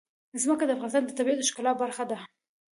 ځمکه 0.41 0.63
د 0.65 0.71
افغانستان 0.75 1.03
د 1.05 1.11
طبیعت 1.17 1.37
د 1.39 1.43
ښکلا 1.49 1.71
برخه 1.81 2.03
ده. 2.11 2.17